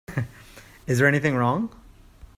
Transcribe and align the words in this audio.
Is 0.87 0.97
there 0.97 1.07
anything 1.07 1.35
wrong? 1.35 1.69